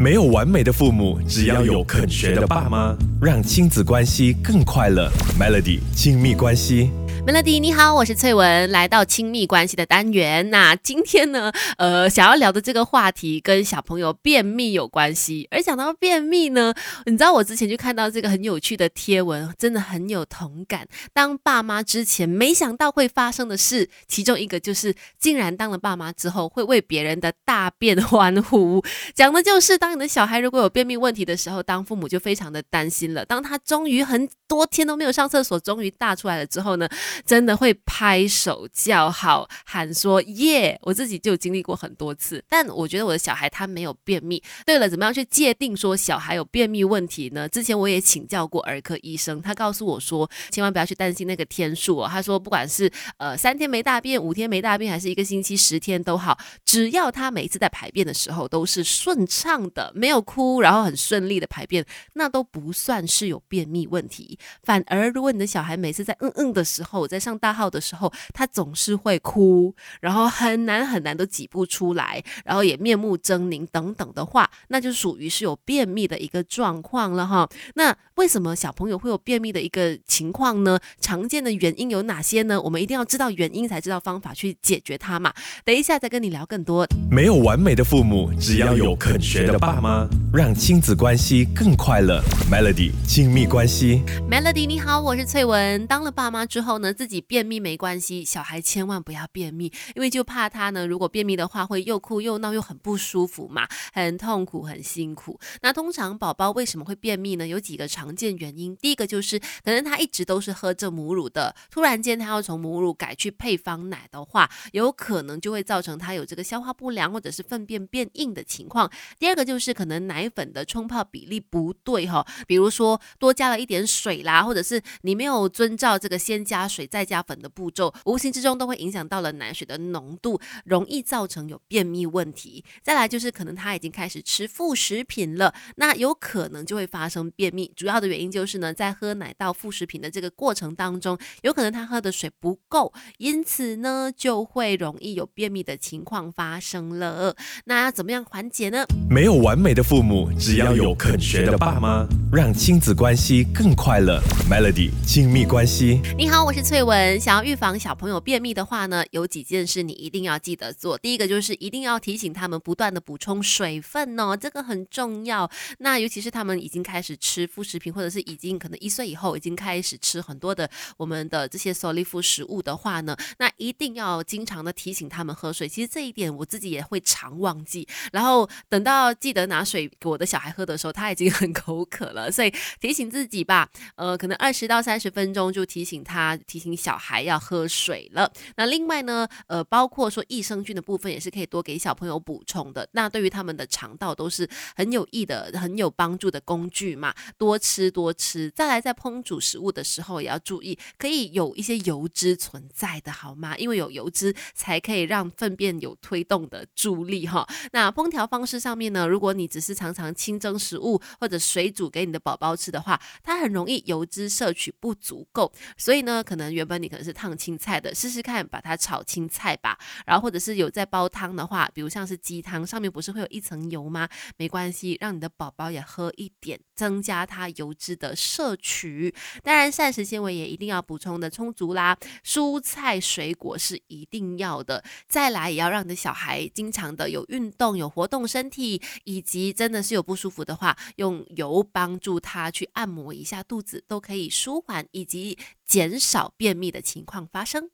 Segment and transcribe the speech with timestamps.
[0.00, 5.12] 没有完美的父母，只要有肯学的爸妈，让亲子关系更快乐。
[5.38, 6.88] Melody 亲密关系。
[7.26, 10.48] Melody，你好，我是翠文，来到亲密关系的单元。
[10.50, 15.46] 那今天呢，呃，想要聊的这个话题跟小朋友便秘有关系。
[15.50, 16.74] 而讲到便秘呢，
[17.04, 20.88] 你知道我之前就看到这个很有趣的贴文，真的很有同感。
[21.12, 28.82] 当爸妈之前没想到会发生的事，其中一个就是竟然当了爸妈之后会为别人的大便欢呼。
[29.14, 33.24] 讲的就是当你的小孩如果有便秘问题的时候，当父母就非常的担心了。
[33.26, 36.88] 当他终于很多天都没有上厕所，终于大出来了之后呢？
[37.24, 40.78] 真的会拍手叫好，喊说耶！
[40.82, 44.42] 我自己就经历过很多次，但我觉得我的小孩他没有便秘。
[44.64, 47.48] 对了，怎么样去界定说小孩有便秘问题呢？
[47.48, 52.08] 之前我也请教过儿科医生，他告诉我说，千万不要去担心那个天数哦。
[52.10, 64.38] 他说，不管是呃三天没大便、五天没大便，还是一个星期、十天都好，只要他每一次在排便的时候都是顺畅的，没有哭，然后很顺利的排便，那都不算是有便秘问题。
[64.62, 77.48] 反而，如果你的小孩每次在嗯嗯的时候，在上大号的时候，他总是会哭，然后很难很难都挤不出来，然后也面目狰狞等等的话，那就属于是有便秘的一个状况了哈。
[77.74, 80.78] 那为什么小朋友会有便秘的一个情况呢？
[81.00, 82.60] 常见的原因有哪些呢？
[82.60, 85.32] 我们一定要知道原因，才知道方法去解决它嘛。
[85.64, 86.86] 等一下再跟你聊更多。
[87.10, 92.22] 没有完美的父母，只要有肯学的爸妈，让亲子关系更快乐。
[92.50, 95.86] Melody 亲密关系，Melody 你好，我是翠文。
[95.86, 105.38] 当了爸妈之后呢，自己便秘没关系，小孩千万不要便秘，因为就怕他呢，如果便秘的话，会又哭又闹又很不舒服嘛，很痛苦很辛苦。
[105.62, 107.46] 那通常宝宝为什么会便秘呢？
[107.46, 108.76] 有几个常见原因。
[108.76, 118.90] 第一个就是可能他一直都是喝着母乳的，突然间他要从母乳改去配方奶的话，有可能就会造成他有这个消化不良或者是粪便变硬的情况。
[119.18, 132.64] 第二个就是可能奶粉的冲泡比例不对哈，比如说多加了一点水啦，或者是你没有遵照这个先加水再加粉的步骤，无形之中都会影响到了奶水的浓度，容易造成有便秘问题。
[132.82, 137.72] 再来就是可能他已经开始吃副食品了，那有可能就会发生便秘。
[137.74, 147.34] 主要的原因就是呢，在喝奶到副食品的这个过程当中，有可能他喝的水不够，因此呢就会容易有便秘的情况发生了。
[147.64, 148.84] 那怎么样缓解呢？
[149.10, 154.20] 没有完美的父母，只要有肯学的爸妈，让亲子关系更快乐。
[154.48, 157.18] Melody 亲密关系，你好，我是翠文。
[157.20, 160.98] 想要预防小朋友便秘的话呢，有几件事你一定要记得做。
[160.98, 165.50] 第一个就是一定要提醒他们不断的补充水分哦，这个很重要。
[165.78, 175.68] 那尤其是他们已经开始吃副食品，或者是已经可能一岁以后已经开始吃很多的我们的这些 solid 辅食物的话呢，那一定要经常的提醒他们喝水。
[175.68, 183.68] 其实这一点我自己也会常忘记，然后等到记得拿水给我的小孩喝的时候，他已经很口渴了，所以提醒自己吧。
[183.96, 188.28] 呃，可能二十到三十分钟就提醒他，提醒小孩要喝水了。
[188.56, 192.88] 那另外呢，呃，包括说益生菌的部分也是可以多给小朋友补充的。
[192.90, 198.50] 那对于他们的肠道都是很有益的、很有帮助的工具嘛，多吃多吃。
[198.50, 203.56] 再来，在烹煮食物的时候也要注意，可以有一些油脂存在的好吗？
[203.56, 207.46] 因为有油脂才可以让粪便有推动的助力哈。
[207.70, 219.78] 那烹调方式上面呢，如果你只是常常清蒸食物或者水煮给你的宝宝吃的话，它很容易油脂摄取不足够，所以呢，可能能原本你可能是烫青菜的，试试看把它炒青菜吧。
[220.06, 224.08] 然后或者是有在煲汤的话，比如像是鸡汤，上面不是会有一层油吗？
[224.36, 229.14] 没关系，让你的宝宝也喝一点，增加它油脂的摄取。
[229.42, 234.82] 当然，膳食纤维也一定要补充的充足啦，蔬菜水果是一定要的。
[235.08, 245.36] 再来，也要让你的小孩经常的有运动、有活动身体，以及真的是有不舒服的话，用油帮助他去按摩一下肚子，都可以舒缓以及
[245.70, 247.70] 减少便秘的情况发生。